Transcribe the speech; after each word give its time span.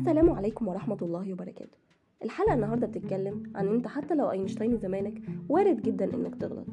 السلام 0.00 0.30
عليكم 0.30 0.68
ورحمة 0.68 0.96
الله 1.02 1.32
وبركاته. 1.32 1.78
الحلقة 2.24 2.54
النهاردة 2.54 2.86
بتتكلم 2.86 3.42
عن 3.54 3.68
أنت 3.68 3.86
حتى 3.86 4.14
لو 4.14 4.30
أينشتاين 4.30 4.76
زمانك 4.76 5.22
وارد 5.48 5.82
جدا 5.82 6.14
إنك 6.14 6.34
تغلط. 6.34 6.66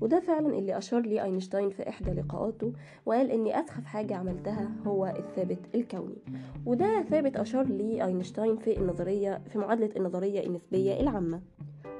وده 0.00 0.20
فعلا 0.20 0.58
اللي 0.58 0.78
أشار 0.78 1.00
ليه 1.00 1.24
أينشتاين 1.24 1.70
في 1.70 1.88
إحدى 1.88 2.10
لقاءاته 2.10 2.72
وقال 3.06 3.30
ان 3.30 3.46
أسخف 3.46 3.84
حاجة 3.84 4.16
عملتها 4.16 4.70
هو 4.86 5.06
الثابت 5.06 5.58
الكوني. 5.74 6.22
وده 6.66 7.02
ثابت 7.02 7.36
أشار 7.36 7.66
ليه 7.66 8.04
أينشتاين 8.04 8.56
في 8.56 8.78
النظرية 8.78 9.42
في 9.52 9.58
معادلة 9.58 9.90
النظرية 9.96 10.46
النسبية 10.46 11.00
العامة. 11.00 11.40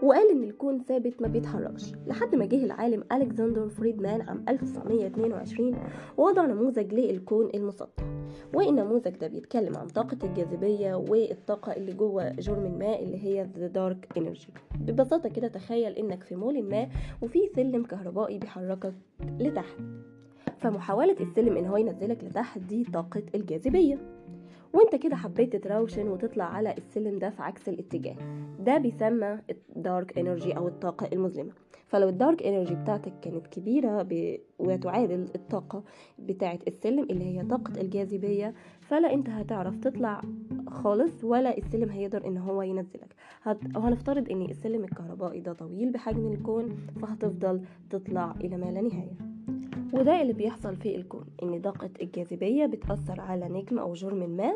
وقال 0.03 0.31
إن 0.31 0.45
الكون 0.45 0.83
ثابت 0.83 1.23
ما 1.23 1.29
بيتحركش. 1.29 1.93
لحد 2.07 2.35
ما 2.35 2.45
جه 2.45 2.65
العالم 2.65 3.05
ألكسندر 3.13 3.69
فريدمان 3.69 4.21
عام 4.21 4.45
1922 4.49 5.77
ووضع 6.17 6.47
نموذج 6.47 6.95
للكون 6.95 7.51
المسطح. 7.55 8.24
والنموذج 8.55 9.17
ده 9.17 9.27
بيتكلم 9.27 9.77
عن 9.77 9.87
طاقة 9.87 10.17
الجاذبية 10.25 10.95
والطاقة 10.95 11.73
اللي 11.73 11.93
جوه 11.93 12.29
جرم 12.33 12.67
ما 12.67 13.03
اللي 13.03 13.25
هي 13.25 13.47
the 13.55 13.73
dark 13.77 14.19
energy. 14.23 14.49
ببساطة 14.81 15.29
كده 15.29 15.49
تخيل 15.49 15.93
إنك 15.93 16.23
في 16.23 16.37
مول 16.37 16.63
ما 16.63 16.89
وفي 17.23 17.39
سلم 17.57 17.83
كهربائي 17.85 18.39
بيحركك 18.39 18.95
لتحت. 19.39 19.77
فمحاولة 20.59 21.17
السلم 21.21 21.57
إن 21.57 21.67
هو 21.67 21.77
ينزلك 21.77 22.25
لتحت 22.25 22.59
دي 22.61 22.85
طاقة 22.85 23.23
الجاذبية. 23.35 23.99
وانت 24.75 25.03
كده 25.03 25.17
حبيت 25.17 25.57
تتروشن 25.57 26.09
وتطلع 26.09 26.45
على 26.45 26.75
السلم 26.79 27.19
ده 27.19 27.31
في 27.31 27.43
عكس 27.43 27.69
الاتجاه. 27.69 28.17
ده 28.61 28.79
بيسمى 28.79 29.39
ال 29.77 29.85
dark 29.85 30.19
energy 30.19 30.57
أو 30.57 30.69
الطاقة 30.69 31.09
المظلمة. 31.13 31.53
فلو 31.87 32.09
ال 32.09 32.16
dark 32.16 32.43
energy 32.43 32.75
بتاعتك 32.75 33.13
كانت 33.23 33.47
كبيرة 33.47 34.03
ب... 34.03 34.39
وتعادل 34.59 35.27
الطاقة 35.35 35.83
بتاعة 36.19 36.59
السلم 36.69 37.03
اللي 37.11 37.25
هي 37.25 37.45
طاقة 37.45 37.81
الجاذبية 37.81 38.55
فلا 38.81 39.15
انت 39.15 39.29
هتعرف 39.29 39.77
تطلع 39.79 40.21
خالص 40.69 41.25
ولا 41.25 41.59
السلم 41.59 41.91
هيقدر 41.91 42.27
ان 42.27 42.37
هو 42.39 42.63
ينزلك. 42.63 43.15
هت... 43.43 43.59
وهنفترض 43.77 44.31
ان 44.31 44.43
السلم 44.43 44.85
الكهربائي 44.85 45.41
ده 45.41 45.53
طويل 45.53 45.91
بحجم 45.93 46.33
الكون 46.33 46.77
فهتفضل 47.03 47.61
تطلع 47.91 48.35
إلى 48.41 48.57
ما 48.57 48.67
لا 48.67 48.81
نهاية. 48.81 49.34
وده 49.95 50.23
اللي 50.23 50.33
بيحصل 50.33 50.77
في 50.77 50.97
الكون 50.97 51.25
إن 51.43 51.61
طاقة 51.61 51.91
الجاذبية 52.03 52.67
بتأثر 52.67 53.21
على 53.21 53.49
نجم 53.49 53.79
أو 53.79 53.93
جرم 53.93 54.31
ما. 54.31 54.55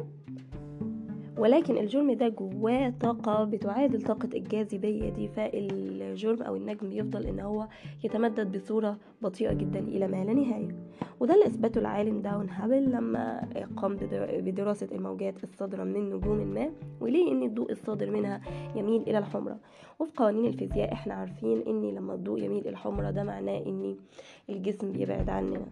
ولكن 1.38 1.76
الجرم 1.78 2.12
ده 2.12 2.28
جواه 2.28 2.92
طاقة 3.00 3.44
بتعادل 3.44 4.02
طاقة 4.02 4.28
الجاذبية 4.34 5.08
دي 5.10 5.28
فالجرم 5.28 6.42
أو 6.42 6.56
النجم 6.56 6.88
بيفضل 6.90 7.26
إن 7.26 7.40
هو 7.40 7.68
يتمدد 8.04 8.56
بصورة 8.56 8.98
بطيئة 9.22 9.52
جدا 9.52 9.78
إلى 9.78 10.08
ما 10.08 10.24
لا 10.24 10.32
نهاية. 10.32 10.68
وده 11.20 11.34
اللي 11.34 11.46
أثبته 11.46 11.78
العالم 11.78 12.20
إدوين 12.22 12.50
هابل 12.50 12.90
لما 12.90 13.48
قام 13.76 13.96
بدراسة 14.32 14.88
الموجات 14.92 15.44
الصادرة 15.44 15.84
من 15.84 16.10
نجوم 16.10 16.36
ما 16.38 16.70
وليه 17.00 17.32
إن 17.32 17.42
الضوء 17.42 17.72
الصادر 17.72 18.10
منها 18.10 18.40
يميل 18.76 19.02
إلى 19.02 19.18
الحمرة. 19.18 19.58
وفي 19.98 20.12
قوانين 20.16 20.46
الفيزياء 20.46 20.92
إحنا 20.92 21.14
عارفين 21.14 21.62
إن 21.66 21.82
لما 21.94 22.14
الضوء 22.14 22.42
يميل 22.42 22.60
إلى 22.60 22.70
الحمرة 22.70 23.10
ده 23.10 23.22
معناه 23.24 23.58
إن 23.66 23.96
الجسم 24.50 24.92
بيبعد 24.92 25.28
عننا. 25.30 25.66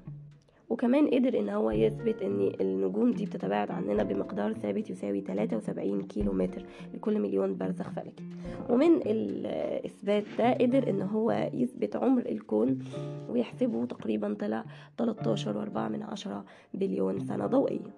وكمان 0.71 1.07
قدر 1.09 1.39
إن 1.39 1.49
هو 1.49 1.71
يثبت 1.71 2.23
إن 2.23 2.53
النجوم 2.61 3.11
دي 3.13 3.25
بتتباعد 3.25 3.71
عننا 3.71 4.03
بمقدار 4.03 4.53
ثابت 4.53 4.91
يساوي 4.91 5.21
73 5.21 6.03
كيلو 6.03 6.33
متر 6.33 6.65
لكل 6.95 7.21
مليون 7.21 7.57
فرسخ 7.57 7.91
فلكي. 7.91 8.25
ومن 8.71 9.01
الإثبات 9.07 10.25
ده 10.39 10.53
قدر 10.53 10.91
إن 10.91 11.03
هو 11.03 11.51
يثبت 11.55 11.97
عمر 11.97 12.23
الكون 12.27 12.79
ويحسبه 13.29 13.87
تقريبا 13.87 14.35
طلع 14.35 14.65
13.4 15.03 15.79
من 15.79 16.03
عشرة 16.03 16.45
بليون 16.75 17.19
سنة 17.21 17.47
ضوئية. 17.47 17.97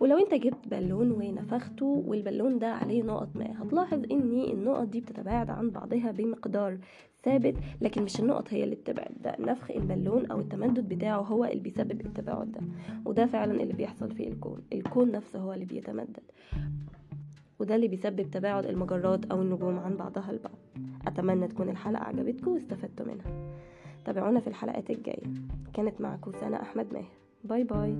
ولو 0.00 0.18
أنت 0.18 0.34
جبت 0.34 0.68
بالون 0.68 1.10
ونفخته 1.10 2.04
والبالون 2.06 2.58
ده 2.58 2.72
عليه 2.72 3.02
نقط 3.02 3.28
ماء 3.34 3.52
هتلاحظ 3.58 4.02
إن 4.12 4.40
النقط 4.52 4.88
دي 4.88 5.00
بتتباعد 5.00 5.50
عن 5.50 5.70
بعضها 5.70 6.10
بمقدار 6.10 6.78
ثابت 7.22 7.54
لكن 7.80 8.02
مش 8.02 8.20
النقط 8.20 8.54
هي 8.54 8.64
اللي 8.64 8.74
بتبعد. 8.74 9.12
ده 9.24 9.36
نفخ 9.40 9.70
البالون 9.70 10.26
أو 10.26 10.40
التمدد 10.40 10.88
بتاعه 10.88 11.20
هو 11.20 11.44
اللي 11.44 11.60
بيسبب 11.62 12.00
التباعد 12.00 12.52
ده. 12.52 12.60
وده 13.04 13.26
فعلا 13.26 13.62
اللي 13.62 13.72
بيحصل 13.74 14.10
في 14.10 14.28
الكون. 14.28 14.60
الكون 14.72 15.12
نفسه 15.12 15.38
هو 15.38 15.52
اللي 15.52 15.64
بيتمدد. 15.64 16.22
وده 17.58 17.74
اللي 17.74 17.88
بيسبب 17.88 18.30
تباعد 18.30 18.66
المجرات 18.66 19.24
أو 19.24 19.42
النجوم 19.42 19.78
عن 19.78 19.96
بعضها 19.96 20.30
البعض. 20.30 20.58
أتمنى 21.06 21.48
تكون 21.48 21.68
الحلقة 21.68 22.04
عجبتكم 22.04 22.50
واستفدتوا 22.50 23.06
منها. 23.06 23.52
تابعونا 24.04 24.40
في 24.40 24.46
الحلقات 24.46 24.90
الجاية. 24.90 25.24
كانت 25.74 26.00
معكم 26.00 26.32
سنة 26.32 26.56
أحمد 26.62 26.86
ماهر. 26.92 27.12
باي 27.44 27.64
باي. 27.64 27.96